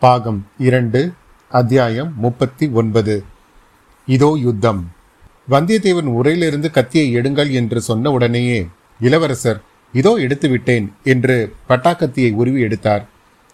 [0.00, 1.12] பாகம் இரண்டு
[1.48, 3.24] அத்தியாயம் முப்பத்தி ஒன்பது.
[4.06, 4.90] இதோ யுத்தம்.
[5.50, 8.66] வந்தியத்தேவன் உரையிலிருந்து கத்தியை எடுங்கள் என்று சொன்ன உடனேயே
[9.00, 9.60] இளவரசர்
[9.92, 11.36] இதோ எடுத்து விட்டேன் என்று
[11.68, 13.04] பட்டாக்கத்தியை உருவி எடுத்தார்.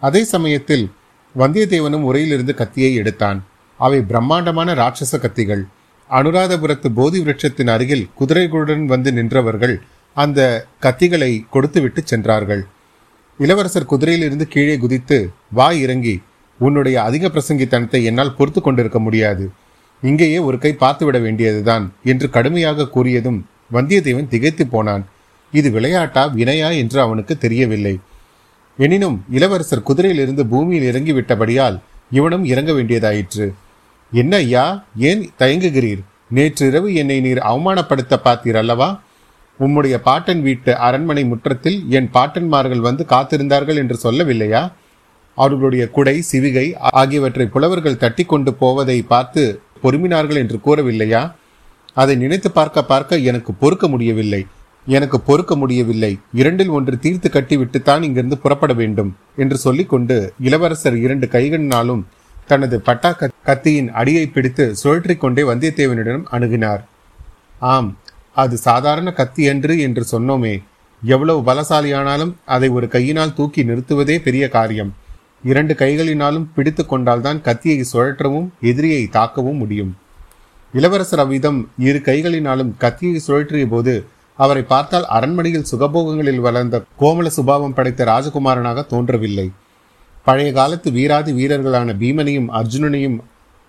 [0.00, 0.90] அதே சமயத்தில்
[1.34, 3.44] வந்தியத்தேவனும் உரையிலிருந்து கத்தியை எடுத்தான்.
[3.76, 5.64] அவை பிரம்மாண்டமான ராட்சச கத்திகள்.
[6.10, 9.76] அனுராதபுரத்து போதி விருட்சத்தின் அருகில் குதிரைகளுடன் வந்து நின்றவர்கள்
[10.14, 12.66] அந்த கத்திகளை கொடுத்துவிட்டு சென்றார்கள்.
[13.38, 16.22] இளவரசர் குதிரையிலிருந்து கீழே குதித்து வாய் இறங்கி
[16.58, 19.44] உன்னுடைய அதிக பிரசங்கித்தனத்தை என்னால் பொறுத்து கொண்டிருக்க முடியாது.
[20.02, 23.38] இங்கேயே ஒரு கை பார்த்துவிட வேண்டியதுதான் என்று கடுமையாக கூறியதும்
[23.72, 25.04] வந்தியத்தேவன் திகைத்து போனான்.
[25.52, 27.94] இது விளையாட்டா வினையா என்று அவனுக்கு தெரியவில்லை.
[28.78, 31.76] எனினும் இளவரசர் குதிரையிலிருந்து பூமியில் இறங்கிவிட்டபடியால்
[32.10, 33.46] இவனும் இறங்க வேண்டியதாயிற்று.
[34.12, 34.64] என்ன ஐயா
[35.08, 36.02] ஏன் தயங்குகிறீர்?
[36.36, 39.00] நேற்றிரவு என்னை நீர் அவமானப்படுத்த பார்த்தீர் அல்லவா?
[39.60, 44.62] உம்முடைய பாட்டன் வீட்டு அரண்மனை முற்றத்தில் என் பாட்டன்மார்கள் வந்து காத்திருந்தார்கள் என்று சொல்லவில்லையா?
[45.36, 46.66] அவர்களுடைய குடை சிவிகை
[47.00, 49.42] ஆகியவற்றை புலவர்கள் தட்டி கொண்டு போவதை பார்த்து
[49.82, 51.22] பொறுமினார்கள் என்று கூறவில்லையா?
[52.02, 54.42] அதை நினைத்து பார்க்க பார்க்க எனக்கு பொறுக்க முடியவில்லை.
[54.86, 56.10] எனக்கு பொறுக்க முடியவில்லை.
[56.40, 62.02] இரண்டில் ஒன்று தீர்த்து கட்டிவிட்டுத்தான் இங்கிருந்து புறப்பட வேண்டும் என்று சொல்லிக்கொண்டு இளவரசர் இரண்டு கைகளினாலும்
[62.50, 63.10] தனது பட்டா
[63.48, 66.82] கத்தியின் அடியை பிடித்து சுழற்றிக் கொண்டே வந்தியத்தேவனிடம் அணுகினார்.
[67.72, 67.88] ஆம்
[68.42, 70.54] அது சாதாரண கத்தி என்று என்று சொன்னோமே.
[71.02, 74.92] எவ்வளவு பலசாலியானாலும் அதை ஒரு கையினால் தூக்கி நிறுத்துவதே பெரிய காரியம்.
[75.42, 79.96] இரண்டு கைகளினாலும் பிடித்து கொண்டால்தான் கத்தியை சுழற்றவும் எதிரியை தாக்கவும் முடியும்.
[80.72, 88.04] இளவரசர் அவ்விதம் இரு கைகளினாலும் கத்தியை சுழற்றிய போது அவரை பார்த்தால் அரண்மனையில் சுகபோகங்களில் வளர்ந்த கோமல சுபாவம் படைத்த
[88.04, 89.52] ராஜகுமாரனாக தோன்றவில்லை.
[90.24, 93.18] பழைய காலத்து வீராதி வீரர்களான பீமனையும் அர்ஜுனனையும்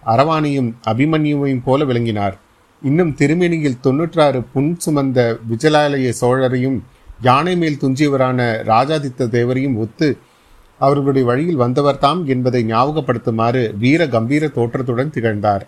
[0.06, 2.38] அரவானையும் அபிமன்யுவையும் போல விளங்கினார்.
[2.82, 6.80] இன்னும் திருமேனியில் தொன்னூற்றாறு புன் சுமந்த விஜயாலய சோழரையும்
[7.22, 10.18] யானை மேல் துஞ்சியவரான ராஜாதித்த தேவரையும் ஒத்து
[10.80, 15.67] அவர்களுடைய வழியில் வந்தவர்தாம் என்பதை ஞாபகப்படுத்துமாறு வீர கம்பீர தோற்றத்துடன் திகழ்ந்தார்.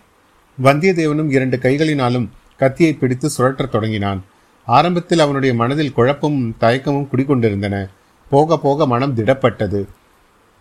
[0.63, 4.23] வந்தியத்தேவனும் இரண்டு கைகளினாலும் கத்தியை பிடித்து சுழற்றத் தொடங்கினான்.
[4.65, 7.89] ஆரம்பத்தில் அவனுடைய மனதில் குழப்பமும் தயக்கமும் குடிக்கொண்டிருந்தன
[8.29, 9.87] போக போக மனம் திடப்பட்டது.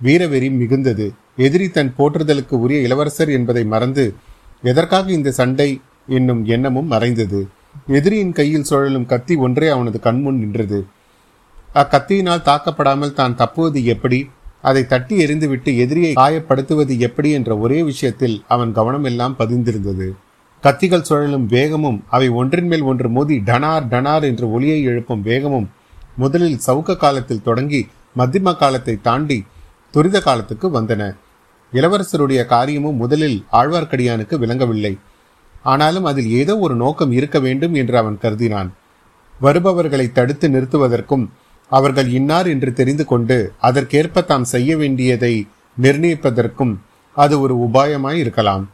[0.02, 1.10] வீரவெறி மிகுந்தது.
[1.36, 4.14] எதிரி தன் போற்றுதலுக்கு உரிய இளவரசர் என்பதை மறந்து
[4.62, 7.48] எதற்காக இந்த சண்டை என்னும் எண்ணமும் மறைந்தது.
[7.86, 10.86] எதிரியின் கையில் சுழலும் கத்தி ஒன்றே அவனது கண்முன் நின்றது.
[11.74, 14.30] அக்கத்தியினால் தாக்கப்படாமல் தான் தப்புவது எப்படி?
[14.60, 20.08] அதை தட்டி எறிந்துவிட்டு எதிரியை காயப்படுத்துவது எப்படி என்ற ஒரே விஷயத்தில் அவன் கவனம் எல்லாம் பதிந்திருந்தது.
[20.62, 25.70] கத்திகள் சுழலும் வேகமும் அவை ஒன்றின் மேல் ஒன்று மோதி டனார் டனார் என்று ஒளியை எழுப்பும் வேகமும்
[26.16, 29.44] முதலில் சவுக்க காலத்தில் தொடங்கி மத்தியம காலத்தை தாண்டி
[29.90, 31.16] துரித காலத்துக்கு வந்தன.
[31.72, 34.98] இளவரசருடைய காரியமும் முதலில் ஆழ்வார்க்கடியானுக்கு விளங்கவில்லை.
[35.62, 38.70] ஆனாலும் அதில் ஏதோ ஒரு நோக்கம் இருக்க வேண்டும் என்று அவன் கருதினான்.
[39.40, 41.28] வருபவர்களை தடுத்து நிறுத்துவதற்கும்
[41.70, 45.46] அவர்கள் இன்னார் என்று தெரிந்து கொண்டு அதற்கேற்ப தாம் செய்ய வேண்டியதை
[45.82, 46.74] நிர்ணயிப்பதற்கும்
[47.16, 48.68] அது ஒரு உபாயமாய் இருக்கலாம்.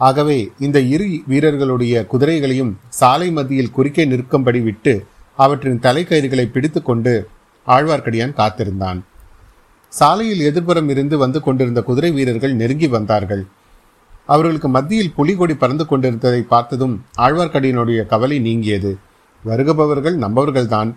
[0.00, 5.06] ஆகவே இந்த இரு வீரர்களுடைய குதிரைகளையும் சாலை மத்தியில் குறுக்கே நிற்கும்படி விட்டு
[5.36, 7.28] அவற்றின் தலைக்கயிறுகளை பிடித்துக்கொண்டு
[7.66, 9.04] ஆழ்வார்க்கடியான் காத்திருந்தான்.
[9.88, 13.46] சாலையில் எதிர்புறம் இருந்து வந்து கொண்டிருந்த குதிரை வீரர்கள் நெருங்கி வந்தார்கள்.
[14.26, 18.96] அவர்களுக்கு மத்தியில் புலிகொடி பறந்து கொண்டிருந்ததை பார்த்ததும் ஆழ்வார்க்கடியினுடைய கவலை நீங்கியது.
[19.46, 20.92] வருகுபவர்கள் நம்பவர்கள்தான்.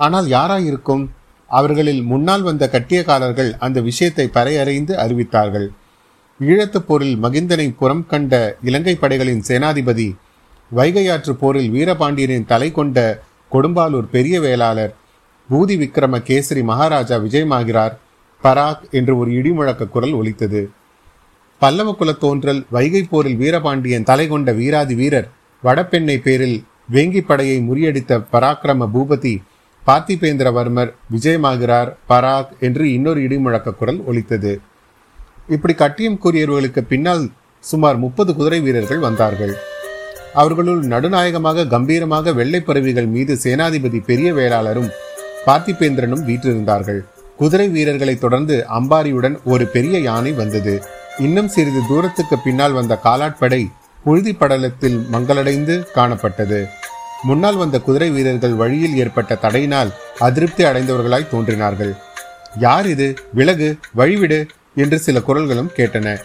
[0.00, 1.04] ஆனால் யாராயிருக்கும்?
[1.50, 5.68] அவர்களில் முன்னால் வந்த கட்டியக்காரர்கள் அந்த விஷயத்தை பறையறைந்து அறிவித்தார்கள்.
[6.40, 10.08] ஈழத்து போரில் மகிந்தனை புறம் கண்ட இலங்கை படைகளின் சேனாதிபதி
[10.70, 12.98] வைகையாற்று போரில் வீரபாண்டியனின் தலை கொண்ட
[13.52, 14.92] கொடும்பாலூர் பெரிய வேளாளர்
[15.48, 17.94] பூதி விக்ரம கேசரி மகாராஜா விஜயமாகிறார்
[18.44, 20.62] பராக் என்று ஒரு இடிமுழக்க குரல் ஒலித்தது.
[21.62, 25.28] பல்லவ குலத்தோன்றல் வைகை போரில் வீரபாண்டியன் தலை கொண்ட வீராதி வீரர்
[25.62, 26.58] வடபெண்ணை பேரில்
[26.92, 29.34] வேங்கிப் படையை முறியடித்த பராக்கிரம பூபதி
[29.86, 34.60] பார்த்திபேந்திரவர்மர் விஜயமாகிறார் பராக் என்று இன்னொரு இடிமுழக்க குரல் ஒலித்தது.
[35.48, 37.30] இப்படி கட்டியம் கூறியவர்களுக்கு பின்னால்
[37.64, 39.54] சுமார் முப்பது குதிரை வீரர்கள் வந்தார்கள்.
[40.34, 44.90] அவர்களுள் நடுநாயகமாக கம்பீரமாக வெள்ளை பறவைகள் மீது சேனாதிபதி பெரிய வேளாளரும்
[45.46, 47.00] பார்த்திபேந்திரனும் வீற்றிருந்தார்கள்.
[47.36, 50.82] குதிரை வீரர்களை தொடர்ந்து அம்பாரியுடன் ஒரு பெரிய யானை வந்தது.
[51.18, 53.62] இன்னும் சிறிது தூரத்துக்கு பின்னால் வந்த காலாட்படை
[54.04, 56.60] புழுதி படலத்தில் மங்களடைந்து காணப்பட்டது.
[57.28, 59.90] முன்னால் வந்த குதிரை வீரர்கள் வழியில் ஏற்பட்ட தடையினால்
[60.26, 61.92] அதிருப்தி அடைந்தவர்களாய் தோன்றினார்கள்.
[62.58, 63.08] யார் இது?
[63.38, 63.68] விலகு
[63.98, 64.38] வழிவிடு
[64.82, 66.16] என்று சில குரல்களும் கேட்டன.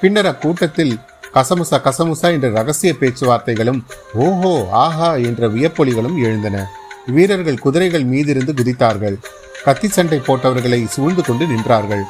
[0.00, 0.94] பின்னர் அக்கூட்டத்தில்
[1.34, 3.80] கசமுசா கசமுசா என்ற ரகசிய பேச்சுவார்த்தைகளும்
[4.24, 4.52] ஓஹோ
[4.84, 6.66] ஆஹா என்ற வியப்பொலிகளும் எழுந்தன.
[7.16, 9.16] வீரர்கள் குதிரைகள் மீதிருந்து குதித்தார்கள்.
[9.64, 12.04] கத்தி சண்டை போட்டவர்களை சூழ்ந்து கொண்டு நின்றார்கள்.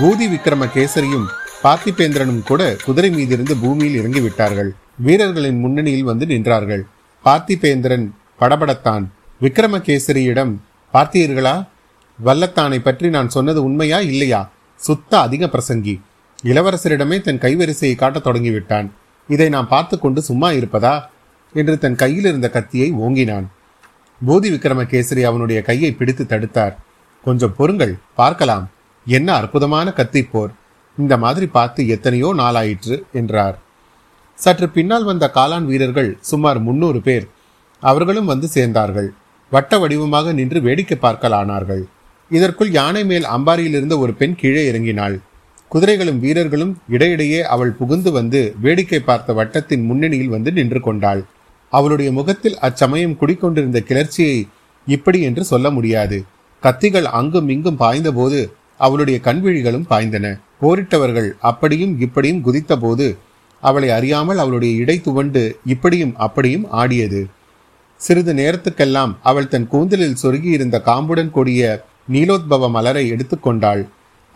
[0.00, 1.26] பூதி விக்ரம கேசரியும்
[1.64, 4.70] பார்த்திபேந்திரனும் கூட குதிரை மீதிருந்து பூமியில் இறங்கிவிட்டார்கள்.
[5.06, 6.84] வீரர்களின் முன்னணியில் வந்து நின்றார்கள்.
[7.24, 8.10] பார்த்திபேந்திரன்
[8.40, 9.04] படபடத்தான்.
[9.40, 10.52] விக்ரமகேசரியிடம்
[10.92, 11.68] பார்த்தீர்களா
[12.24, 14.50] வல்லத்தானை பற்றி நான் சொன்னது உண்மையா இல்லையா?
[14.76, 16.00] சுத்த அதிக பிரசங்கி.
[16.44, 18.90] இளவரசரிடமே தன் கைவரிசையை காட்டத் தொடங்கிவிட்டான்.
[19.28, 21.04] இதை நான் பார்த்து கொண்டு சும்மா இருப்பதா?
[21.54, 23.44] என்று தன் கையில் இருந்த கத்தியை ஓங்கினான்.
[24.24, 26.74] போதி விக்ரமகேசரி அவனுடைய கையை பிடித்து தடுத்தார்.
[27.24, 28.70] கொஞ்சம் பொறுங்கள் பார்க்கலாம்.
[29.06, 30.52] என்ன அற்புதமான கத்தி போர்.
[30.98, 33.58] இந்த மாதிரி பார்த்து எத்தனையோ நாளாயிற்று என்றார்.
[34.38, 37.26] சற்று பின்னால் வந்த காலான் வீரர்கள் சுமார் முன்னூறு பேர்
[37.82, 39.08] அவர்களும் வந்து சேர்ந்தார்கள்.
[39.52, 41.82] வட்ட வடிவமாக நின்று வேடிக்கை பார்க்கலானார்கள்
[42.30, 45.16] இதற்குள் யானை மேல் அம்பாரியிலிருந்து ஒரு பெண் கீழே இறங்கினாள்.
[45.70, 51.22] குதிரைகளும் வீரர்களும் இடையிடையே அவள் புகுந்து வந்து வேடிக்கை பார்த்த வட்டத்தின் முன்னணியில் வந்து நின்று கொண்டாள்.
[51.72, 54.38] அவளுடைய முகத்தில் அச்சமயம் குடிக்கொண்டிருந்த கிளர்ச்சியை
[54.86, 56.18] இப்படி என்று சொல்ல முடியாது.
[56.62, 58.40] கத்திகள் அங்கும் இங்கும் பாய்ந்தபோது
[58.76, 60.26] அவளுடைய கண்விழிகளும் பாய்ந்தன.
[60.60, 63.06] போரிட்டவர்கள் அப்படியும் இப்படியும் குதித்தபோது
[63.68, 67.20] அவளை அறியாமல் அவளுடைய இடை துவண்டு இப்படியும் அப்படியும் ஆடியது.
[68.00, 71.62] சிறிது நேரத்துக்கெல்லாம் அவள் தன் கூந்தலில் சொருகியிருந்த காம்புடன் கூடிய
[72.12, 73.82] நீலோத்பவ மலரை எடுத்துக்கொண்டாள்.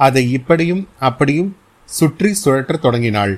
[0.01, 1.51] அதை இப்படியும் அப்படியும்
[1.89, 3.35] சுற்றி சுழற்றத் தொடங்கினாள்.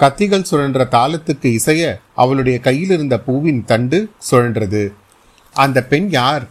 [0.00, 1.82] கத்திகள் சுழன்ற தாளத்துக்கு இசைய
[2.14, 3.98] அவளுடைய கையில் இருந்த பூவின் தண்டு
[4.30, 4.82] சுழன்றது.
[5.56, 6.44] அந்த பெண் யார்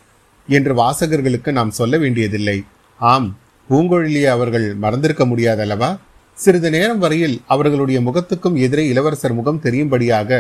[0.47, 2.57] என்று வாசகர்களுக்கு நாம் சொல்ல வேண்டியதில்லை.
[2.99, 3.29] ஆம்
[3.69, 5.91] பூங்கொழிலியை அவர்கள் மறந்திருக்க முடியாதல்லவா?
[6.37, 10.39] சிறிது நேரம் வரையில் அவர்களுடைய முகத்துக்கும் எதிரே இளவரசர் முகம் தெரியும்படியாக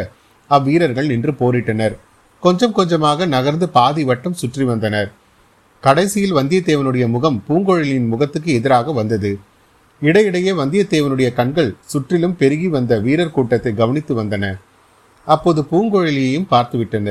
[0.49, 1.95] அவ்வீரர்கள் நின்று போரிட்டனர்.
[2.43, 5.09] கொஞ்சம் கொஞ்சமாக நகர்ந்து பாதி வட்டம் சுற்றி வந்தனர்.
[5.83, 9.31] கடைசியில் வந்தியத்தேவனுடைய முகம் பூங்கொழிலின் முகத்துக்கு எதிராக வந்தது.
[10.01, 14.45] இடையிடையே வந்தியத்தேவனுடைய கண்கள் சுற்றிலும் பெருகி வந்த வீரர் கூட்டத்தை கவனித்து வந்தன.
[15.27, 17.09] அப்போது பூங்கொழிலியையும் பார்த்துவிட்டன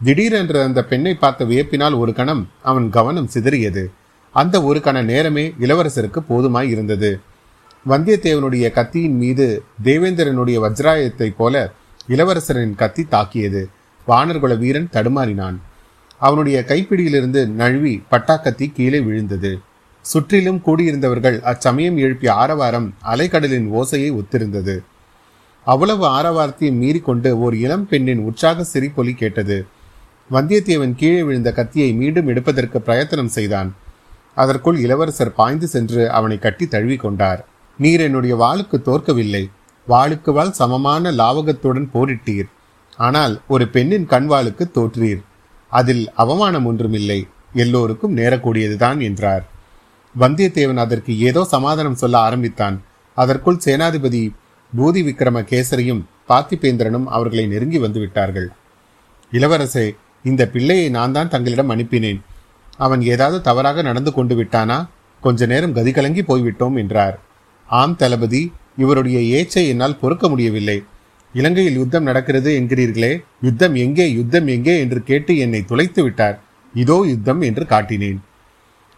[0.00, 3.84] திடீரென்று அந்த பெண்ணை பார்த்த வியப்பினால் ஒரு கணம் அவன் கவனம் சிதறியது.
[4.34, 7.12] அந்த ஒரு கண நேரமே இளவரசருக்கு போதுமாய் இருந்தது.
[7.88, 11.72] வந்தியத்தேவனுடைய கத்தியின் மீது தேவேந்திரனுடைய வஜ்ராயத்தைப் போல
[12.08, 13.68] இளவரசரின் கத்தி தாக்கியது.
[14.08, 15.56] வானர்குல வீரன் தடுமாறினான்.
[16.18, 19.58] அவனுடைய கைப்பிடியிலிருந்து நழுவி பட்டாக்கத்தி கீழே விழுந்தது.
[20.00, 24.78] சுற்றிலும் கூடியிருந்தவர்கள் அச்சமயம் எழுப்பிய ஆரவாரம் அலைக்கடலின் ஓசையை ஒத்திருந்தது.
[25.64, 29.66] அவ்வளவு ஆரவாரத்தையும் மீறிக்கொண்டு ஒரு இளம் பெண்ணின் உற்சாக சிரிப்பொலி கேட்டது.
[30.30, 33.74] வந்தியத்தேவன் கீழே விழுந்த கத்தியை மீண்டும் எடுப்பதற்கு பிரயத்தனம் செய்தான்.
[34.34, 39.44] அதற்குள் இளவரசர் பாய்ந்து சென்று அவனை கட்டி தழுவி கொண்டார் நீர் என்னுடைய வாளுக்கு தோற்கவில்லை.
[39.86, 42.48] வாளுக்கு வாள் சமமான லாவகத்துடன் போரிட்டீர்.
[42.98, 45.22] ஆனால் ஒரு பெண்ணின் கண்வாளுக்கு தோற்றீர்.
[45.72, 47.20] அதில் அவமானம் ஒன்றுமில்லை.
[47.62, 49.44] எல்லோருக்கும் நேரக்கூடியதுதான் என்றார்.
[50.14, 52.76] வந்தியத்தேவன் அதற்கு ஏதோ சமாதானம் சொல்ல ஆரம்பித்தான்.
[53.16, 54.22] அதற்குள் சேனாதிபதி
[54.72, 58.48] பூதி விக்ரம கேசரியும் பார்த்திபேந்திரனும் அவர்களை நெருங்கி வந்து விட்டார்கள்
[59.32, 59.86] இளவரசே
[60.24, 62.20] இந்த பிள்ளையை நான் தான் தங்களிடம் அனுப்பினேன்.
[62.76, 64.78] அவன் ஏதாவது தவறாக நடந்து கொண்டு விட்டானா?
[65.22, 67.16] கொஞ்ச நேரம் கதிகலங்கி போய்விட்டோம் என்றார்.
[67.68, 68.42] ஆம் தளபதி
[68.82, 70.78] இவருடைய ஏச்சை என்னால் பொறுக்க முடியவில்லை.
[71.34, 73.12] இலங்கையில் யுத்தம் நடக்கிறது என்கிறீர்களே
[73.46, 76.36] யுத்தம் எங்கே யுத்தம் எங்கே என்று கேட்டு என்னை துளைத்து விட்டார்.
[76.74, 78.20] இதோ யுத்தம் என்று காட்டினேன்.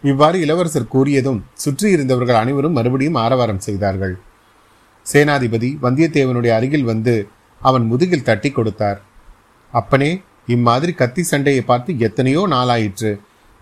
[0.03, 4.15] இவ்வாறு இளவரசர் கூறியதும் சுற்றி இருந்தவர்கள் அனைவரும் மறுபடியும் ஆரவாரம் செய்தார்கள்.
[5.05, 7.15] சேனாதிபதி வந்தியத்தேவனுடைய அருகில் வந்து
[7.61, 8.99] அவன் முதுகில் தட்டி கொடுத்தார்.
[9.73, 10.11] அப்பனே
[10.55, 13.11] இம்மாதிரி கத்தி சண்டையை பார்த்து எத்தனையோ நாளாயிற்று.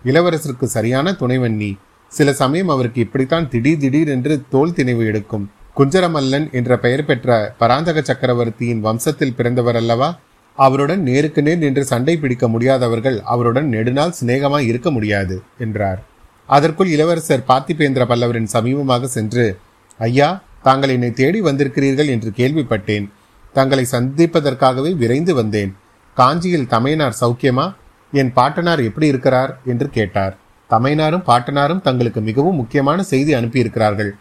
[0.04, 1.72] இளவரசருக்கு சரியான துணைவன் நீ.
[2.08, 5.52] சில சமயம் அவருக்கு இப்படித்தான் திடீர் திடீர் என்று தோல் திணைவு எடுக்கும்.
[5.78, 10.20] குஞ்சரமல்லன் என்ற பெயர் பெற்ற பராந்தக சக்கரவர்த்தியின் வம்சத்தில் பிறந்தவர் அல்லவா?
[10.56, 16.04] அவருடன் நேருக்கு நேர் நின்று சண்டை பிடிக்க முடியாதவர்கள் அவருடன் நெடுநாள் சிநேகமாய் இருக்க முடியாது என்றார்.
[16.46, 19.58] அதற்குள் இளவரசர் பார்த்திபேந்திர பல்லவரின் சமீபமாக சென்று
[19.98, 23.10] ஐயா தாங்கள் என்னை தேடி வந்திருக்கிறீர்கள் என்று கேள்விப்பட்டேன்.
[23.54, 25.76] தங்களை சந்திப்பதற்காகவே விரைந்து வந்தேன்.
[26.14, 27.76] காஞ்சியில் தமையனார் சௌக்கியமா?
[28.12, 29.60] என் பாட்டனார் எப்படி இருக்கிறார்?
[29.66, 30.38] என்று கேட்டார்.
[30.70, 34.12] தமையனாரும் பாட்டனாரும் தங்களுக்கு மிகவும் முக்கியமான செய்தி அனுப்பியிருக்கிறார்கள்.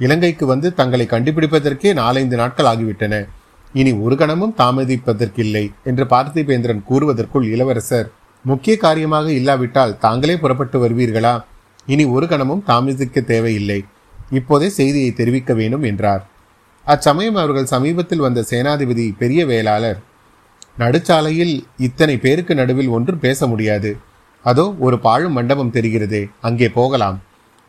[0.00, 3.14] இலங்கைக்கு வந்து தங்களை கண்டுபிடிப்பதற்கே நாலைந்து நாட்கள் ஆகிவிட்டன.
[3.72, 8.08] இனி ஒரு கணமும் தாமதிப்பதற்கில்லை என்று பார்த்திபேந்திரன் கூறுவதற்குள் இளவரசர்
[8.44, 11.34] முக்கிய காரியமாக இல்லாவிட்டால் தாங்களே புறப்பட்டு வருவீர்களா?
[11.86, 13.80] இனி ஒரு கணமும் தாமதிக்க தேவையில்லை.
[14.30, 16.22] இப்போதே செய்தியை தெரிவிக்க வேண்டும் என்றார்.
[16.84, 20.00] அச்சமயம் அவர்கள் சமீபத்தில் வந்த சேனாதிபதி பெரிய வேளாளர்
[20.78, 23.90] நடுச்சாலையில் இத்தனை பேருக்கு நடுவில் ஒன்றும் பேச முடியாது.
[24.50, 27.18] அதோ ஒரு பாழும் மண்டபம் தெரிகிறதே அங்கே போகலாம்.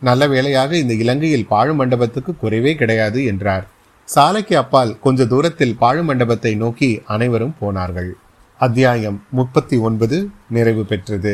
[0.01, 3.65] நல்ல வேளையாக இந்த இலங்கையில் பாழும் மண்டபத்துக்கு குறைவே கிடையாது என்றார்.
[4.07, 8.11] சாலைக்கு அப்பால் கொஞ்ச தூரத்தில் பாழும் மண்டபத்தை நோக்கி அனைவரும் போனார்கள்.
[8.59, 10.17] அத்தியாயம் முப்பத்தி ஒன்பது
[10.55, 11.33] நிறைவு பெற்றது.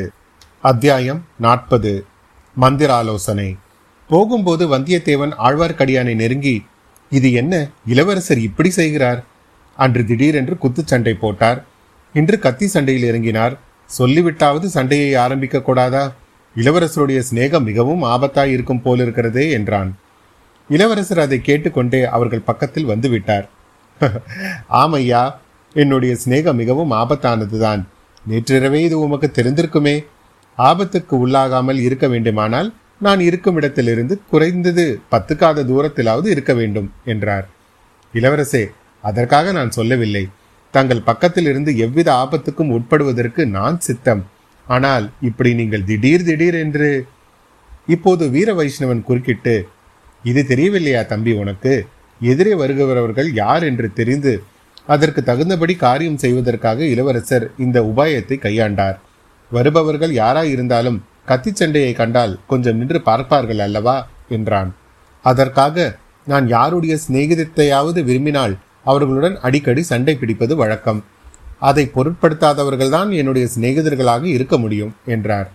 [0.69, 1.91] அத்தியாயம் நாற்பது
[2.57, 3.49] மந்திராலோசனை.
[4.09, 6.55] போகும்போது வந்தியத்தேவன் ஆழ்வார்க்கடியானை நெருங்கி
[7.11, 7.53] இது என்ன
[7.93, 9.19] இளவரசர் இப்படி செய்கிறார்?
[9.77, 11.59] அன்று திடீரென்று குத்துச்சண்டை போட்டார்.
[12.15, 13.55] இன்று கத்தி சண்டையில் இறங்கினார்.
[13.97, 16.13] சொல்லிவிட்டாவது சண்டையை ஆரம்பிக்க கூடாதா
[16.55, 19.95] இளவரசருடைய சிநேகம் மிகவும் ஆபத்தாய் இருக்கும் போலிருக்கிறதே என்றான்.
[20.69, 23.47] இளவரசர் அதை கேட்டுக்கொண்டே அவர்கள் பக்கத்தில் வந்துவிட்டார்.
[24.69, 25.33] ஆமையா
[25.73, 27.81] என்னுடைய சிநேகம் மிகவும் ஆபத்தானதுதான்.
[28.29, 30.05] நேற்றிரவே இது உமக்கு தெரிந்திருக்குமே.
[30.57, 37.47] ஆபத்துக்கு உள்ளாகாமல் இருக்க வேண்டுமானால் நான் இருக்கும் இடத்திலிருந்து குறைந்தது பத்துக்காத தூரத்திலாவது இருக்க வேண்டும் என்றார்.
[38.13, 38.67] இளவரசே
[39.01, 40.29] அதற்காக நான் சொல்லவில்லை.
[40.73, 44.21] தங்கள் பக்கத்தில் இருந்து எவ்வித ஆபத்துக்கும் உட்படுவதற்கு நான் சித்தம்.
[44.67, 46.89] ஆனால் இப்படி நீங்கள் திடீர் திடீர் என்று
[47.87, 49.55] இப்போது வீர வைஷ்ணவன் குறுக்கிட்டு
[50.23, 51.73] இது தெரியவில்லையா தம்பி உனக்கு?
[52.21, 54.33] எதிரே வருகிறவர்கள் யார் என்று தெரிந்து
[54.87, 58.97] அதற்கு தகுந்தபடி காரியம் செய்வதற்காக இளவரசர் இந்த உபாயத்தை கையாண்டார்.
[59.51, 63.97] வருபவர்கள் யாராயிருந்தாலும் கத்தி சண்டையை கண்டால் கொஞ்சம் நின்று பார்ப்பார்கள் அல்லவா?
[64.29, 64.69] என்றான்.
[65.25, 65.75] அதற்காக
[66.27, 71.03] நான் யாருடைய சிநேகிதத்தையாவது விரும்பினால் அவர்களுடன் அடிக்கடி சண்டை பிடிப்பது வழக்கம்.
[71.59, 75.51] அதை பொருட்படுத்தாதவர்கள்தான் என்னுடைய சிநேகிதர்களாக இருக்க முடியும் என்றார்.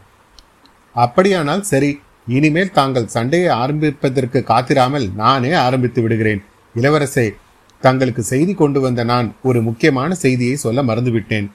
[0.94, 6.42] அப்படியானால் சரி இனிமேல் தாங்கள் சண்டையை ஆரம்பிப்பதற்கு காத்திராமல் நானே ஆரம்பித்து விடுகிறேன்.
[6.74, 7.34] இளவரசே
[7.80, 11.50] தங்களுக்கு செய்தி கொண்டு வந்த நான் ஒரு முக்கியமான செய்தியை சொல்ல மறந்துவிட்டேன்.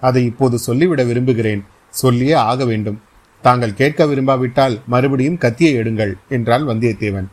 [0.00, 1.64] அதை இப்போது சொல்லிவிட விரும்புகிறேன்.
[1.90, 3.00] சொல்லியே ஆக வேண்டும்.
[3.42, 7.26] தாங்கள் கேட்க விரும்பாவிட்டால் மறுபடியும் கத்தியை எடுங்கள் என்றாள் வந்தியத்தேவன்.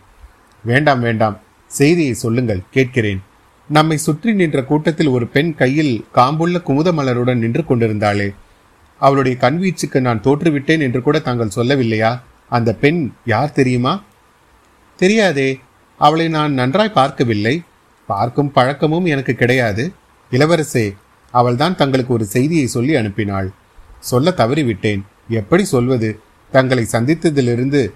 [0.64, 1.40] வேண்டாம் வேண்டாம்.
[1.68, 3.22] செய்தியை சொல்லுங்கள் கேட்கிறேன்.
[3.68, 8.36] நம்மை சுற்றி நின்ற கூட்டத்தில் ஒரு பெண் கையில் காம்புள்ள குமுத மலருடன் நின்று கொண்டிருந்தாளே.
[9.00, 12.22] அவளுடைய கண்வீச்சுக்கு நான் தோற்றுவிட்டேன் என்று கூட தாங்கள் சொல்லவில்லையா?
[12.50, 14.04] அந்த பெண் யார் தெரியுமா?
[14.96, 15.60] தெரியாதே.
[15.98, 17.62] அவளை நான் நன்றாய் பார்க்கவில்லை.
[18.06, 19.92] பார்க்கும் பழக்கமும் எனக்கு கிடையாது.
[20.32, 20.96] இளவரசே
[21.32, 23.50] அவள்தான் தங்களுக்கு ஒரு செய்தியை சொல்லி அனுப்பினாள்.
[24.00, 25.02] சொல்ல தவறிவிட்டேன்.
[25.30, 26.20] எப்படி சொல்வது?
[26.52, 27.92] தங்களை சந்தித்ததிலிருந்து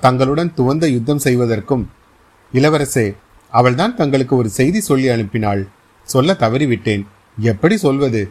[0.00, 1.90] தங்களுடன் துவந்த யுத்தம் செய்வதற்கும்.
[2.54, 3.14] இளவரசே
[3.52, 5.62] அவள்தான் தங்களுக்கு ஒரு செய்தி சொல்லி அனுப்பினாள்.
[6.04, 7.02] சொல்ல தவறிவிட்டேன்.
[7.38, 8.22] எப்படி சொல்வது?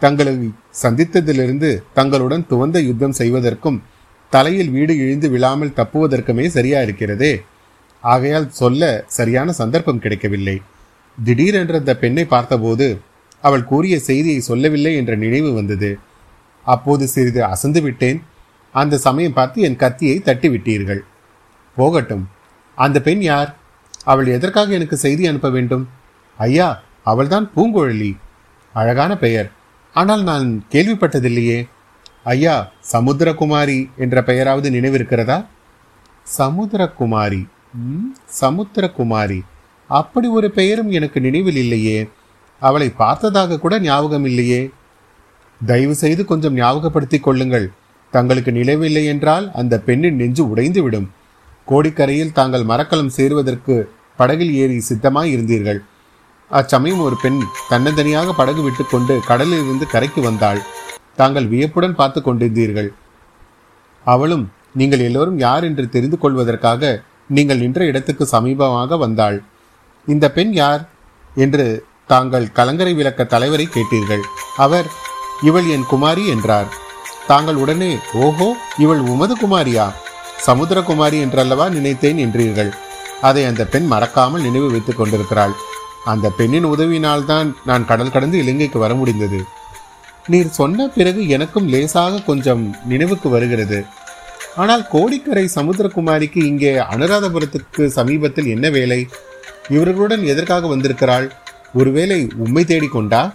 [0.00, 0.32] தங்களை
[0.82, 3.78] சந்தித்ததிலிருந்து தங்களுடன் துவந்த யுத்தம் செய்வதற்கும்
[4.32, 7.32] தலையில் வீடு இழிந்து விழாமல் தப்புவதற்குமே சரியா இருக்கிறதே.
[8.00, 10.56] ஆகையால் சொல்ல சரியான சந்தர்ப்பம் கிடைக்கவில்லை.
[11.18, 12.86] திடீரென்ற அந்த பெண்ணை பார்த்தபோது
[13.40, 15.90] அவள் கூறிய செய்தியை சொல்லவில்லை என்ற நினைவு வந்தது.
[16.66, 18.22] அப்போது சிறிது அசந்து விட்டேன்.
[18.74, 21.02] அந்த சமயம் பார்த்து என் கத்தியை தட்டி விட்டீர்கள்
[21.76, 22.24] போகட்டும்.
[22.78, 23.50] அந்த பெண் யார்?
[24.10, 25.88] அவள் எதற்காக எனக்கு செய்தி அனுப்ப வேண்டும்?
[26.38, 26.68] ஐயா
[27.04, 28.12] அவள்தான் பூங்குழலி.
[28.74, 29.48] அழகான பெயர்.
[29.94, 31.58] ஆனால் நான் கேள்விப்பட்டதில்லையே.
[32.24, 32.54] ஐயா
[32.92, 35.38] சமுத்திரகுமாரி என்ற பெயராவது நினைவிருக்கிறதா?
[36.38, 37.42] சமுத்திரகுமாரி.
[38.40, 39.40] சமுத்திரகுமாரி.
[39.88, 41.98] அப்படி ஒரு பெயரும் எனக்கு நினைவில் இல்லையே.
[42.62, 44.62] அவளை பார்த்ததாக கூட ஞாபகம் இல்லையே.
[45.66, 47.68] தயவு செய்து கொஞ்சம் ஞாபகப்படுத்திக் கொள்ளுங்கள்.
[48.10, 51.08] தங்களுக்கு நினைவில்லை என்றால் அந்த பெண்ணின் நெஞ்சு உடைந்து விடும்
[51.68, 53.74] கோடிக்கரையில் தாங்கள் மரக்கலம் சேருவதற்கு
[54.20, 55.80] படகில் ஏறி சித்தமாய் இருந்தீர்கள்
[56.50, 60.60] அச்சமயம் ஒரு பெண் தன்னந்தனியாக படகு விட்டுக்கொண்டு கடலில் இருந்து கரைக்கு வந்தாள்.
[61.20, 62.88] தாங்கள் வியப்புடன் பார்த்து கொண்டிருந்தீர்கள்.
[64.06, 64.44] அவளும்
[64.80, 66.90] நீங்கள் எல்லோரும் யார் என்று தெரிந்து கொள்வதற்காக
[67.36, 69.38] நீங்கள் நின்ற இடத்துக்கு சமீபமாக வந்தாள்.
[70.06, 70.82] இந்த பெண் யார்?
[71.44, 71.66] என்று
[72.12, 74.24] தாங்கள் கலங்கரை விளக்க தலைவரை கேட்டீர்கள்.
[74.64, 74.86] அவர்
[75.48, 76.68] இவள் என் குமாரி என்றார்.
[77.30, 77.92] தாங்கள் உடனே
[78.24, 78.50] ஓஹோ
[78.84, 79.86] இவள் உமது குமாரியா?
[80.46, 82.70] சமுத்திரகுமாரி என்றல்லவா நினைத்தேன் என்றீர்கள்.
[83.20, 85.52] அதை அந்த பெண் மறக்காமல் நினைவு வைத்துக் கொண்டிருக்கிறாள்.
[86.04, 89.44] அந்த பெண்ணின் உதவியினால்தான் நான் கடல் கடந்து இலங்கைக்கு வர முடிந்தது.
[90.26, 93.84] நீர் சொன்ன பிறகு எனக்கும் லேசாக கொஞ்சம் நினைவுக்கு வருகிறது.
[94.56, 99.08] ஆனால் கோடிக்கரை சமுத்திரகுமாரிக்கு இங்கே அனுராதபுரத்துக்கு சமீபத்தில் என்ன வேலை?
[99.68, 101.32] இவர்களுடன் எதற்காக வந்திருக்கிறாள்?
[101.74, 103.34] ஒருவேளை உண்மை தேடிக்கொண்டா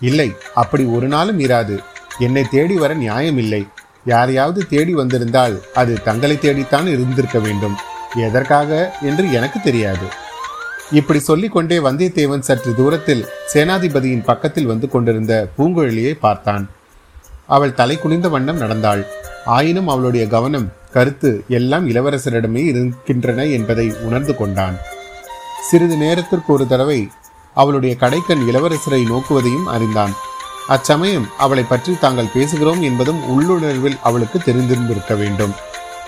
[0.00, 1.78] இல்லை அப்படி ஒரு நாளும் இராது.
[2.18, 3.66] என்னை தேடி வர நியாயம் இல்லை
[4.04, 7.76] யாரையாவது தேடி வந்திருந்தால் அது தங்களை தேடித்தான் இருந்திருக்க வேண்டும்.
[8.16, 10.06] எதற்காக என்று எனக்கு தெரியாது.
[10.90, 16.70] இப்படி சொல்லிக்கொண்டே வந்தியத்தேவன் சற்று தூரத்தில் சேனாதிபதியின் பக்கத்தில் வந்து கொண்டிருந்த பூங்குழலியை பார்த்தான்.
[17.46, 19.06] அவள் தலை குனிந்த வண்ணம் நடந்தாள்.
[19.44, 24.76] ஆயினும் அவளுடைய கவனம் கருத்து எல்லாம் இளவரசரிடமே இருக்கின்றன என்பதை உணர்ந்து கொண்டான்.
[25.70, 27.08] சிறிது நேரத்திற்கு ஒரு தடவை
[27.54, 30.12] அவளுடைய கடைக்கண் இளவரசரை நோக்குவதையும் அறிந்தான்.
[30.68, 35.54] அச்சமயம் அவளை பற்றி தாங்கள் பேசுகிறோம் என்பதும் உள்ளுணர்வில் அவளுக்கு தெரிந்திருந்திருக்க வேண்டும்.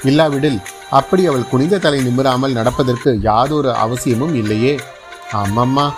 [0.05, 4.81] இல்லாவிடில் அப்படி அவள் குனிந்த தலை நிமிராமல் நடப்பதற்கு யாதொரு அவசியமும் இல்லையே.
[5.33, 5.93] ஆமாம்மா.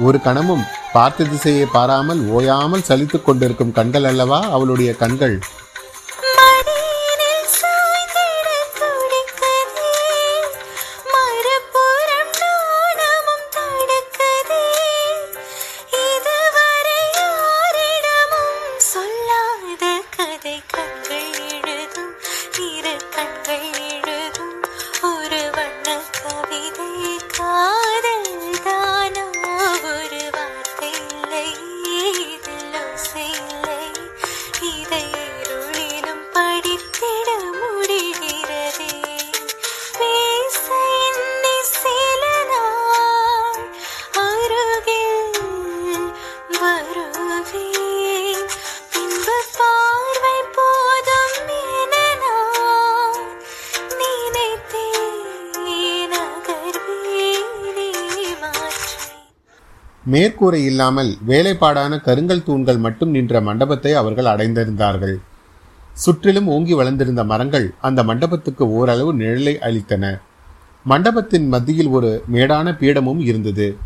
[0.00, 5.42] ஒரு கணமும் பார்த்த திசையை பாராமல் ஓயாமல் சலித்து கொண்டிருக்கும் கண்கள் அல்லவா அவளுடைய கண்கள்?
[60.12, 65.16] மேற்கூரை இல்லாமல் வேலைப்பாடான கருங்கல் தூண்கள் மட்டும் நின்ற மண்டபத்தை அவர்கள் அடைந்திருந்தார்கள்.
[65.94, 70.04] சுற்றிலும் ஓங்கி வளர்ந்திருந்த மரங்கள் அந்த மண்டபத்துக்கு ஓரளவு நிழலை அளித்தன.
[70.86, 73.76] மண்டபத்தின் மத்தியில் ஒரு மேடான பீடமும் இருந்தது.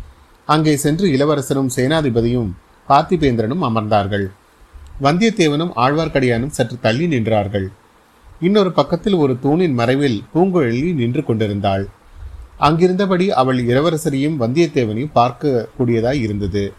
[0.45, 2.49] அங்கே சென்று இளவரசரும் சேனாதிபதியும்
[2.89, 4.27] பார்த்திபேந்திரனும் அமர்ந்தார்கள்.
[5.01, 7.67] வந்தியத்தேவனும் ஆழ்வார்க்கடியானும் சற்று தள்ளி நின்றார்கள்.
[8.39, 11.85] இன்னொரு பக்கத்தில் ஒரு தூணின் மறைவில் பூங்குழலி நின்று கொண்டிருந்தாள்.
[12.59, 16.73] அங்கிருந்தபடி அவள் இளவரசரையும் வந்தியத்தேவனையும் பார்க்க கூடியதாய் இருந்தது.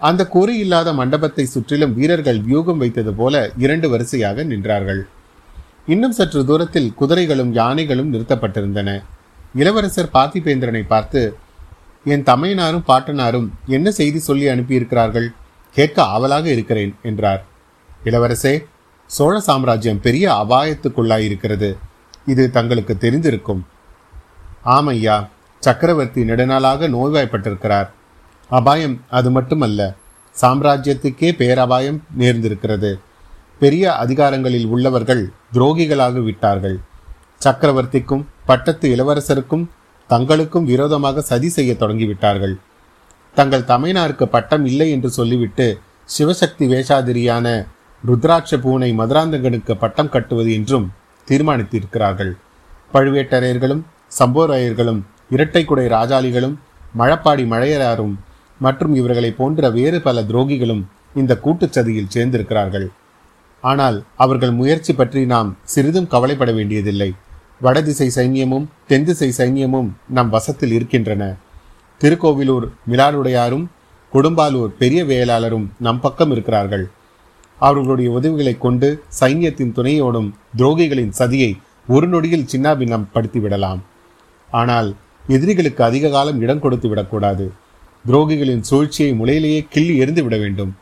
[0.00, 5.02] அந்த கூரை இல்லாத மண்டபத்தை சுற்றிலும் வீரர்கள் வியூகம் வைத்தது போல இரண்டு வரிசையாக நின்றார்கள்.
[5.86, 8.90] இன்னும் சற்று தூரத்தில் குதிரைகளும் யானைகளும் நிறுத்தப்பட்டிருந்தன.
[9.54, 11.36] இளவரசர் பார்த்திபேந்திரனை பார்த்து
[12.04, 15.28] என் தமையனாரும் பாட்டனாரும் என்ன செய்தி சொல்லி அனுப்பியிருக்கிறார்கள்?
[15.76, 17.44] கேட்க ஆவலாக இருக்கிறேன் என்றார்.
[18.04, 18.54] இளவரசே
[19.06, 21.70] சோழ சாம்ராஜ்யம் பெரிய அபாயத்துக்குள்ளாயிருக்கிறது.
[22.26, 23.62] இது தங்களுக்கு தெரிந்திருக்கும்.
[24.64, 25.26] ஆமையா
[25.60, 27.88] சக்கரவர்த்தி நெடுநாளாக நோய்வாய்ப்பட்டிருக்கிறார்.
[28.48, 29.94] அபாயம் அது மட்டுமல்ல
[30.40, 33.00] சாம்ராஜ்யத்துக்கே பேரபாயம் நேர்ந்திருக்கிறது.
[33.58, 36.80] பெரிய அதிகாரங்களில் உள்ளவர்கள் துரோகிகளாக விட்டார்கள்.
[37.44, 39.64] சக்கரவர்த்திக்கும் பட்டத்து இளவரசருக்கும்
[40.10, 42.54] தங்களுக்கும் விரோதமாக சதி செய்ய தொடங்கிவிட்டார்கள்.
[43.34, 45.80] தங்கள் தமையனாருக்கு பட்டம் இல்லை என்று சொல்லிவிட்டு
[46.18, 47.66] சிவசக்தி வேஷாதிரியான
[48.06, 50.92] ருத்ராட்ச பூனை மதுராந்தகனுக்கு பட்டம் கட்டுவது என்றும்
[51.28, 52.32] தீர்மானித்திருக்கிறார்கள்.
[52.92, 53.82] பழுவேட்டரையர்களும்
[54.18, 55.00] சம்போராயர்களும்
[55.34, 56.56] இரட்டைக்குடை ராஜாளிகளும்
[57.00, 58.14] மழப்பாடி மழையராரும்
[58.64, 60.82] மற்றும் இவர்களை போன்ற வேறு பல துரோகிகளும்
[61.20, 62.86] இந்த கூட்டுச்சதியில் சேர்ந்திருக்கிறார்கள்.
[63.64, 67.10] ஆனால் அவர்கள் முயற்சி பற்றி நாம் சிறிதும் கவலைப்பட வேண்டியதில்லை.
[67.64, 71.22] வடதிசை சைன்யமும் தென்திசை சைன்யமும் நம் வசத்தில் இருக்கின்றன.
[72.00, 73.64] திருக்கோவிலூர் மிலாருடையாரும்
[74.12, 76.84] கொடும்பாலூர் பெரிய வேளாளரும் நம் பக்கம் இருக்கிறார்கள்.
[77.58, 78.88] அவர்களுடைய உதவிகளை கொண்டு
[79.20, 80.28] சைன்யத்தின் துணையோடும்
[80.60, 81.50] துரோகிகளின் சதியை
[81.94, 83.80] ஒரு நொடியில் சின்னாபின்னம் படுத்திவிடலாம்.
[84.60, 84.88] ஆனால்
[85.34, 87.46] எதிரிகளுக்கு அதிக காலம் இடம் கொடுத்து விடக்கூடாது.
[88.08, 90.72] துரோகிகளின் சூழ்ச்சியை முளையிலேயே கிள்ளி எறிந்து விட வேண்டும்.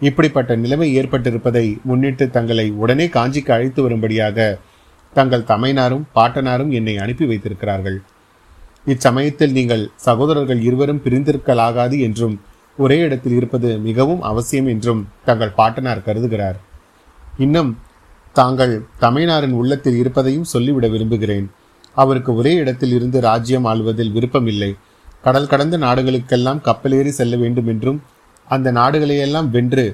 [0.00, 4.38] இப்படிப்பட்ட நிலைமை ஏற்பட்டிருப்பதை முன்னிட்டு தங்களை உடனே காஞ்சிக்கு அழைத்து வரும்படியாக
[5.12, 7.98] தங்கள் தமையனாரும் பாட்டனாரும் என்னை அனுப்பி வைத்திருக்கிறார்கள்.
[8.92, 12.36] இச்சமயத்தில் நீங்கள் சகோதரர்கள் இருவரும் பிரிந்திருக்கலாகாது என்றும்
[12.78, 16.58] ஒரே இடத்தில் இருப்பது மிகவும் அவசியம் என்றும் தங்கள் பாட்டனார் கருதுகிறார்.
[17.44, 17.70] இன்னும்
[18.36, 21.46] தாங்கள் தமையனாரின் உள்ளத்தில் இருப்பதையும் சொல்லிவிட விரும்புகிறேன்.
[21.94, 24.70] அவருக்கு ஒரே இடத்தில் இருந்து ராஜ்யம் ஆள்வதில் விருப்பமில்லை.
[25.22, 28.00] கடல் கடந்த நாடுகளுக்கெல்லாம் கப்பலேறி செல்ல வேண்டும் என்றும்
[28.48, 29.84] அந்த நாடுகளையெல்லாம் வென்று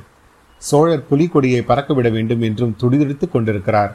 [0.63, 3.93] சோழர் புலிகொடியை பறக்கவிட வேண்டும் என்றும் துடிதுடித்து கொண்டிருக்கிறார்.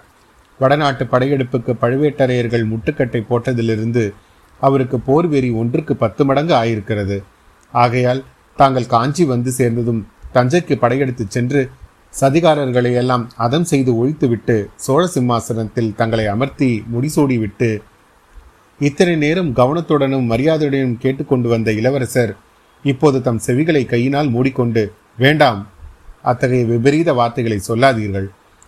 [0.60, 4.04] வடநாட்டு படையெடுப்புக்கு பழுவேட்டரையர்கள் முட்டுக்கட்டை போட்டதிலிருந்து
[4.62, 7.18] அவருக்கு போர் வெறி ஒன்றுக்கு பத்து மடங்கு ஆயிருக்கிறது.
[7.74, 8.22] ஆகையால்
[8.60, 10.02] தாங்கள் காஞ்சி வந்து சேர்ந்ததும்
[10.34, 11.62] தஞ்சைக்கு படையெடுத்து சென்று
[12.22, 17.70] சதிகாரர்களை எல்லாம் அதம் செய்து ஒழித்துவிட்டு சோழ சிம்மாசனத்தில் தங்களை அமர்த்தி முடிசூடிவிட்டு
[18.80, 22.36] இத்தனை நேரம் கவனத்துடனும் மரியாதையுடனும் கேட்டுக்கொண்டு வந்த இளவரசர்
[22.84, 25.68] இப்போது தம் செவிகளை கையினால் மூடிக்கொண்டு வேண்டாம்
[26.22, 28.28] அத்தகைய விபரீத வார்த்தைகளை சொல்லாதீர்கள்.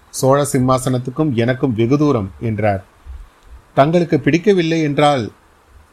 [0.10, 2.86] சோழ சிம்மாசனத்துக்கும் எனக்கும் வெகு தூரம் என்றார்.
[3.74, 5.32] தங்களுக்கு பிடிக்கவில்லை என்றால்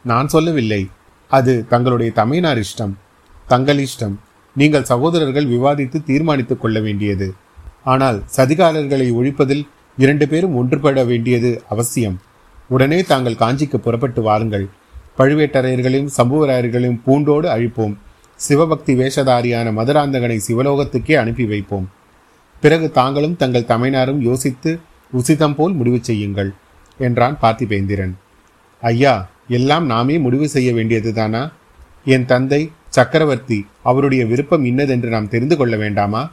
[0.03, 0.89] நான் சொல்லவில்லை.
[1.27, 2.93] அது தங்களுடைய தமையனார் இஷ்டம்
[3.47, 4.15] தங்கள் இஷ்டம்.
[4.55, 7.33] நீங்கள் சகோதரர்கள் விவாதித்து தீர்மானித்துக் கொள்ள வேண்டியது.
[7.83, 12.19] ஆனால் சதிகாரர்களை ஒழிப்பதில் இரண்டு பேரும் ஒன்றுபட வேண்டியது அவசியம்.
[12.67, 14.69] உடனே தாங்கள் காஞ்சிக்கு புறப்பட்டு வாருங்கள்.
[15.17, 17.95] பழுவேட்டரையர்களையும் சம்புவராயர்களையும் பூண்டோடு அழிப்போம்.
[18.35, 21.89] சிவபக்தி வேஷதாரியான மதுராந்தகனை சிவலோகத்துக்கே அனுப்பி வைப்போம்.
[22.61, 24.79] பிறகு தாங்களும் தங்கள் தமையனாரும் யோசித்து
[25.13, 26.53] உசிதம் போல் முடிவு செய்யுங்கள்
[26.97, 28.13] என்றான் பார்த்திபேந்திரன்.
[28.81, 31.51] ஐயா எல்லாம் நாமே முடிவு செய்ய வேண்டியதுதானா
[32.05, 36.31] என் தந்தை சக்கரவர்த்தி அவருடைய விருப்பம் இன்னதென்று நாம் தெரிந்து கொள்ள வேண்டாமா?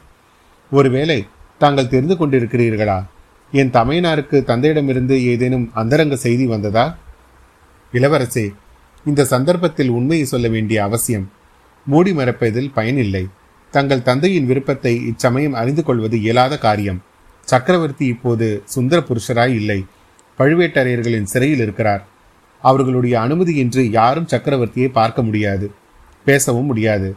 [0.73, 1.27] ஒருவேளை
[1.59, 3.03] தாங்கள் தெரிந்து கொண்டிருக்கிறீர்களா?
[3.53, 6.97] என் தமையனாருக்கு தந்தையிடமிருந்து ஏதேனும் அந்தரங்க செய்தி வந்ததா?
[7.93, 8.55] இளவரசே
[9.05, 11.31] இந்த சந்தர்ப்பத்தில் உண்மையை சொல்ல வேண்டிய அவசியம்.
[11.87, 13.29] மூடி மறைப்பதில் பயனில்லை.
[13.71, 17.03] தங்கள் தந்தையின் விருப்பத்தை இச்சமயம் அறிந்து கொள்வது இயலாத காரியம்.
[17.41, 19.85] சக்கரவர்த்தி இப்போது சுந்தர புருஷராய் இல்லை.
[20.39, 22.07] பழுவேட்டரையர்களின் சிறையில் இருக்கிறார்.
[22.61, 25.71] அவர்களுடைய அனுமதியின்றி யாரும் சக்கரவர்த்தியை பார்க்க முடியாது.
[26.25, 27.17] பேசவும் முடியாது.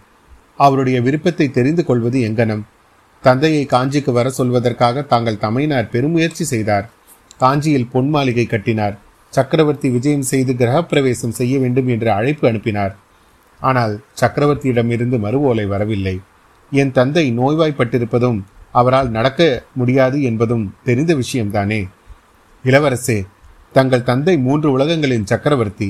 [0.58, 2.62] அவருடைய விருப்பத்தை தெரிந்து கொள்வது எங்கனம்
[3.28, 6.86] தந்தையை காஞ்சிக்கு வர சொல்வதற்காக தாங்கள் தமையினார் பெருமுயற்சி செய்தார்.
[7.38, 8.96] காஞ்சியில் பொன் மாளிகை கட்டினார்.
[9.34, 12.94] சக்கரவர்த்தி விஜயம் செய்து கிரகப்பிரவேசம் செய்ய வேண்டும் என்று அழைப்பு அனுப்பினார்.
[13.62, 16.16] ஆனால் சக்கரவர்த்தியிடமிருந்து மறு ஓலை வரவில்லை.
[16.72, 18.40] என் தந்தை நோய்வாய்ப்பட்டிருப்பதும்
[18.72, 19.42] அவரால் நடக்க
[19.74, 21.82] முடியாது என்பதும் தெரிந்த விஷயம்தானே.
[22.66, 23.18] இளவரசே
[23.74, 25.90] தங்கள் தந்தை மூன்று உலகங்களின் சக்கரவர்த்தி.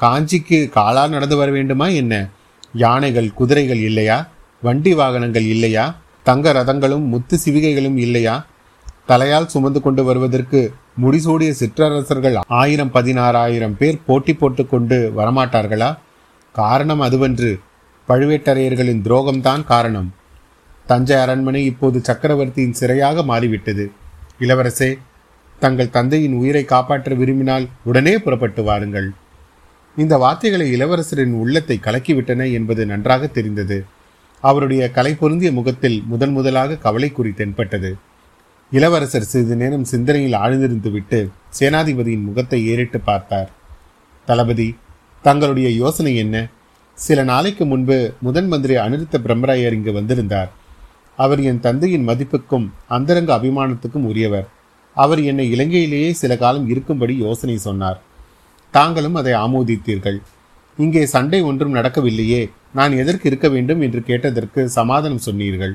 [0.00, 2.14] காஞ்சிக்கு காலால் நடந்து வர வேண்டுமா என்ன?
[2.74, 4.18] யானைகள் குதிரைகள் இல்லையா?
[4.62, 5.86] வண்டி வாகனங்கள் இல்லையா?
[6.28, 8.34] தங்க ரதங்களும் முத்து சிவிகைகளும் இல்லையா?
[9.10, 10.60] தலையால் சுமந்து கொண்டு வருவதற்கு
[11.02, 15.90] முடிசூடிய சிற்றரசர்கள் ஆயிரம் பதினாறாயிரம் பேர் போட்டி போட்டுக்கொண்டு வரமாட்டார்களா?
[16.54, 17.50] காரணம் அதுவன்று
[18.08, 20.08] பழுவேட்டரையர்களின் துரோகம்தான் காரணம்.
[20.86, 23.84] தஞ்சை அரண்மனை இப்போது சக்கரவர்த்தியின் சிறையாக மாறிவிட்டது.
[24.40, 24.90] இளவரசே
[25.58, 29.08] தங்கள் தந்தையின் உயிரை காப்பாற்ற விரும்பினால் உடனே புறப்பட்டு வாருங்கள்.
[29.96, 33.78] இந்த வார்த்தைகளை இளவரசரின் உள்ளத்தை கலக்கிவிட்டன என்பது நன்றாக தெரிந்தது.
[34.40, 37.96] அவருடைய கலை பொருந்திய முகத்தில் முதன் முதலாக கவலைக்குறி தென்பட்டது.
[38.70, 43.50] இளவரசர் சிறிது நேரம் சிந்தனையில் ஆழ்ந்திருந்து விட்டு சேனாதிபதியின் முகத்தை ஏறிட்டு பார்த்தார்.
[44.26, 44.76] தளபதி
[45.22, 46.36] தங்களுடைய யோசனை என்ன?
[46.94, 50.50] சில நாளைக்கு முன்பு முதன் மந்திரி அனிருத்த பிரம்மராயர் இங்கு வந்திருந்தார்.
[51.16, 54.48] அவர் என் தந்தையின் மதிப்புக்கும் அந்தரங்க அபிமானத்துக்கும் உரியவர்.
[54.92, 58.00] அவர் என்னை இலங்கையிலேயே சில காலம் இருக்கும்படி யோசனை சொன்னார்.
[58.70, 60.18] தாங்களும் அதை ஆமோதித்தீர்கள்.
[60.78, 62.50] இங்கே சண்டை ஒன்றும் நடக்கவில்லையே.
[62.74, 65.74] நான் எதற்கு இருக்க வேண்டும் என்று கேட்டதற்கு சமாதானம் சொன்னீர்கள்.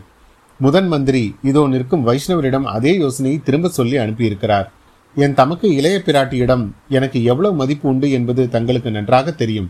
[0.60, 4.68] முதன் மந்திரி இதோ நிற்கும் வைஷ்ணவரிடம் அதே யோசனையை திரும்ப சொல்லி அனுப்பியிருக்கிறார்.
[5.16, 9.70] என் தமக்கு இளைய பிராட்டியிடம் எனக்கு எவ்வளவு மதிப்பு உண்டு என்பது தங்களுக்கு நன்றாக தெரியும்.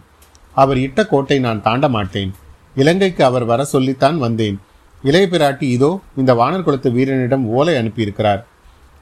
[0.55, 2.31] அவர் இட்ட கோட்டை நான் தாண்ட மாட்டேன்.
[2.75, 4.57] இலங்கைக்கு அவர் வர சொல்லித்தான் வந்தேன்.
[5.03, 8.41] இளைய பிராட்டி இதோ இந்த வானர் குலத்து வீரனிடம் ஓலை அனுப்பியிருக்கிறார்.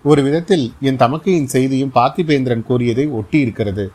[0.05, 3.85] ஒரு விதத்தில் என் தமக்கையின் செய்தியும் பார்த்திபேந்திரன் கூறியதை ஒட்டி இருக்கிறது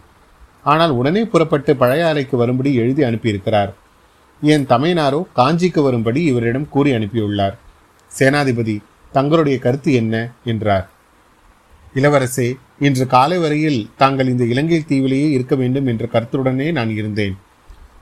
[0.62, 3.72] ஆனால் உடனே புறப்பட்டு பழைய அறைக்கு வரும்படி எழுதி அனுப்பியிருக்கிறார்.
[4.40, 7.54] என் தமையனாரோ காஞ்சிக்கு வரும்படி இவரிடம் கூறி அனுப்பியுள்ளார்.
[8.18, 8.78] சேனாதிபதி
[9.12, 10.30] தங்களுடைய கருத்து என்ன?
[10.44, 10.90] என்றார்.
[11.94, 17.36] இளவரசே இன்று காலை வரையில் தாங்கள் இந்த இலங்கை தீவிலேயே இருக்க வேண்டும் என்ற கருத்துடனே நான் இருந்தேன்.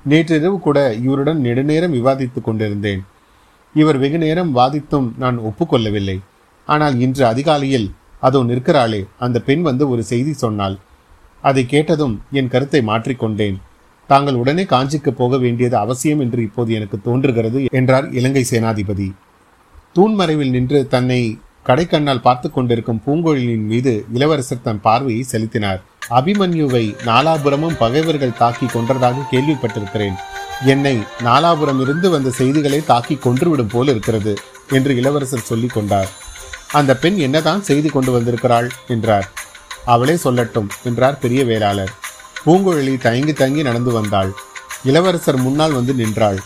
[0.04, 3.04] நேற்றிரவு கூட இவருடன் நெடுநேரம் விவாதித்துக் கொண்டிருந்தேன்.
[3.74, 6.20] இவர் வெகு நேரம் வாதித்தும் நான் ஒப்புக்கொள்ளவில்லை.
[6.66, 10.78] ஆனால் இன்று அதிகாலையில் அதோ நிற்கிறாளே அந்த பெண் வந்து ஒரு செய்தி சொன்னாள்.
[11.42, 13.56] அதை கேட்டதும் என் கருத்தை மாற்றிக்கொண்டேன்.
[14.06, 19.08] தாங்கள் உடனே காஞ்சிக்கு போக வேண்டியது அவசியம் என்று இப்போது எனக்கு தோன்றுகிறது என்றார் இலங்கை சேனாதிபதி.
[19.96, 25.80] தூண்மறைவில் நின்று தன்னை கடைக்கண்ணால் பார்த்து கொண்டிருக்கும் பூங்கொழிலின் மீது இளவரசர் தன் பார்வையை செலுத்தினார்.
[26.10, 30.16] அபிமன்யுவை நாலாபுரமும் பகைவர்கள் தாக்கி கொன்றதாக கேள்விப்பட்டிருக்கிறேன்.
[30.64, 34.34] என்னை நாலாபுரம் இருந்து வந்த செய்திகளை தாக்கி கொன்றுவிடும் போல் இருக்கிறது
[34.70, 36.10] என்று இளவரசர் சொல்லிக் கொண்டார்.
[36.72, 39.28] அந்த பெண் என்னதான் செய்தி கொண்டு வந்திருக்கிறாள் என்றார்.
[39.84, 41.92] அவளே சொல்லட்டும் என்றார் பெரிய வேளாளர்.
[42.44, 44.30] பூங்குழலி தயங்கி தயங்கி நடந்து வந்தாள்.
[44.90, 46.38] இளவரசர் முன்னால் வந்து நின்றாள்.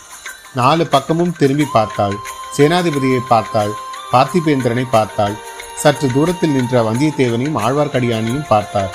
[0.59, 2.15] நாலு பக்கமும் திரும்பி பார்த்தாள்.
[2.57, 3.73] சேனாதிபதியை பார்த்தாள்.
[4.13, 5.35] பார்த்திபேந்திரனை பார்த்தாள்.
[5.81, 8.93] சற்று தூரத்தில் நின்ற வந்தியத்தேவனையும் ஆழ்வார்க்கடியானையும் பார்த்தார்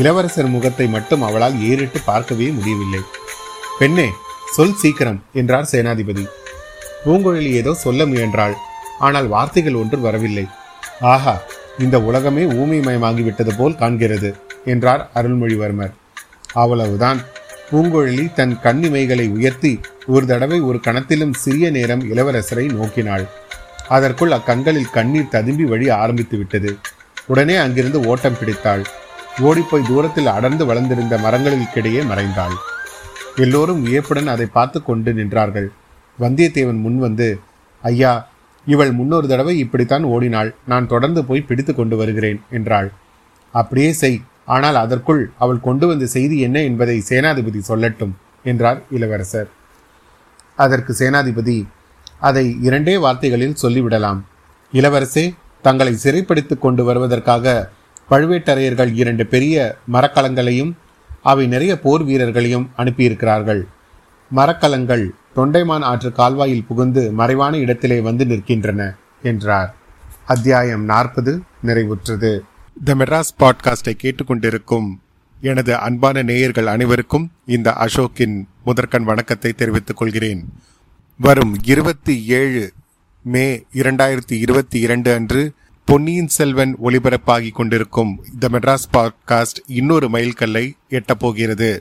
[0.00, 3.02] இளவரசர் முகத்தை மட்டும் அவளால் ஏறிட்டு பார்க்கவே முடியவில்லை.
[3.78, 4.08] பெண்ணே
[4.54, 6.24] சொல் சீக்கிரம் என்றார் சேனாதிபதி.
[7.04, 8.54] பூங்குழலி ஏதோ சொல்ல முயன்றாள்.
[9.06, 10.46] ஆனால் வார்த்தைகள் ஒன்று வரவில்லை.
[11.12, 11.34] ஆஹா
[11.84, 14.30] இந்த உலகமே ஊமைமயமாகிவிட்டது போல் காண்கிறது
[14.72, 15.94] என்றார் அருள்மொழிவர்மர்.
[16.54, 17.20] அவ்வளவுதான்.
[17.70, 23.24] பூங்குழலி தன் கண்ணிமைகளை உயர்த்தி ஒரு தடவை ஒரு கணத்திலும் சிறிய நேரம் இளவரசரை நோக்கினாள்.
[23.88, 26.76] அதற்குள் அக்கண்களில் கண்ணீர் ததும்பி வழி ஆரம்பித்து விட்டது.
[27.26, 28.84] உடனே அங்கிருந்து ஓட்டம் பிடித்தாள்.
[29.40, 32.54] ஓடிப்போய் தூரத்தில் அடர்ந்து வளர்ந்திருந்த மரங்களுக்கிடையே மறைந்தாள்.
[33.36, 35.68] எல்லோரும் வியப்புடன் அதை பார்த்து கொண்டு நின்றார்கள்.
[36.20, 37.38] வந்தியத்தேவன் முன் வந்து
[37.82, 38.28] ஐயா
[38.66, 40.54] இவள் முன்னொரு தடவை இப்படித்தான் ஓடினாள்.
[40.66, 42.92] நான் தொடர்ந்து போய் பிடித்து கொண்டு வருகிறேன் என்றாள்.
[43.54, 44.22] அப்படியே செய்.
[44.46, 49.48] ஆனால் அதற்குள் அவள் கொண்டு வந்த செய்தி என்ன என்பதை சேனாதிபதி சொல்லட்டும் என்றார் இளவரசர்.
[50.56, 51.66] அதற்கு சேனாதிபதி
[52.18, 54.20] அதை இரண்டே வார்த்தைகளில் சொல்லிவிடலாம்.
[54.72, 57.72] இளவரசே தங்களை சிறைப்படுத்திக் கொண்டு வருவதற்காக
[58.10, 60.72] பழுவேட்டரையர்கள் இரண்டு பெரிய மரக்கலங்களையும்
[61.22, 63.62] அவை நிறைய போர் வீரர்களையும் அனுப்பியிருக்கிறார்கள்.
[64.30, 65.04] மரக்கலங்கள்
[65.36, 69.74] தொண்டைமான் ஆற்று கால்வாயில் புகுந்து மறைவான இடத்திலே வந்து நிற்கின்றன என்றார்.
[70.24, 71.32] அத்தியாயம் நாற்பது
[71.66, 72.32] நிறைவுற்றது.
[72.84, 74.88] த மெட்ராஸ் பாட்காஸ்டை கேட்டுக்கொண்டிருக்கும்
[75.40, 80.48] எனது அன்பான நேயர்கள் அனைவருக்கும் இந்த அசோக்கின் முதற்கண் வணக்கத்தை தெரிவித்துக் கொள்கிறேன்.
[81.18, 82.72] வரும் இருபத்தி ஏழு
[83.22, 85.52] மே இரண்டாயிரத்தி இருபத்தி இரண்டு அன்று
[85.84, 91.78] பொன்னியின் செல்வன் ஒளிபரப்பாகி கொண்டிருக்கும் த மெட்ராஸ் பாட்காஸ்ட் இன்னொரு மைல்கல்லை எட்டப்போகிறது.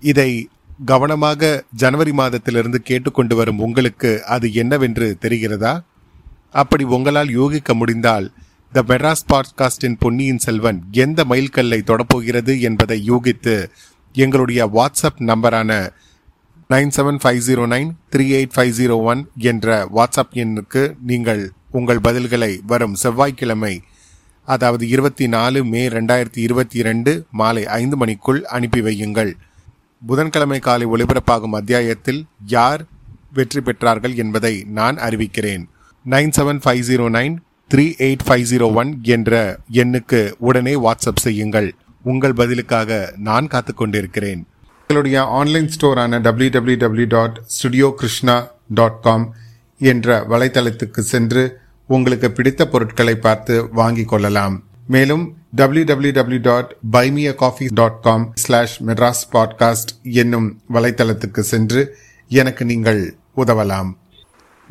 [0.00, 0.48] இதை
[0.84, 5.84] கவனமாக ஜனவரி மாதத்திலிருந்து கேட்டுக்கொண்டு வரும் உங்களுக்கு அது என்னவென்று தெரிகிறதா?
[6.52, 8.32] அப்படி உங்களால் யோகிக்க முடிந்தால்
[8.72, 13.70] த மெட்ராஸ் பாட்காஸ்டின் பொன்னியின் செல்வன் எந்த மைல்கல்லை தொடப்போகிறது என்பதை யூகித்து
[14.12, 15.90] எங்களுடைய WhatsApp நம்பரான
[16.70, 22.00] nine seven five zero nine three eight five zero one என்ற வாட்ஸ்அப் எண்ணுக்கு நீங்கள் உங்கள்
[22.04, 23.82] பதில்களை வரும் செவ்வாய்க்கிழமை
[24.44, 29.32] அதாவது இருபத்தி நாலு மே ரெண்டாயிரத்தி இருபத்தி இரண்டு மாலை ஐந்து மணிக்குள் அனுப்பி வையுங்கள்.
[30.06, 32.86] புதன்கிழமை காலை ஒளிபரப்பாகும் அத்தியாயத்தில் யார்
[33.32, 35.64] வெற்றி பெற்றார்கள் என்பதை நான் அறிவிக்கிறேன்.
[36.10, 37.36] Nine seven five zero nine
[37.72, 41.74] three eight five zero one என்ற எண்ணுக்கு உடனே வாட்ஸ்அப் செய்யுங்கள்.
[42.02, 44.46] உங்கள் பதிலுக்காக நான் காத்து கொண்டிருக்கிறேன்.
[44.80, 49.34] எங்களுடைய online ஸ்டோரான W W W dot studio Krishna dot com
[49.78, 54.62] என்ற வலைத்தளத்துக்கு சென்று உங்களுக்கு பிடித்த பொருட்களை பார்த்து வாங்கிக் கொள்ளலாம்.
[54.88, 61.96] மேலும் W W W dot buy me a coffee dot com slash Madras podcast என்னும் வலைத்தளத்துக்கு சென்று
[62.28, 63.92] எனக்கு நீங்கள் உதவலாம்.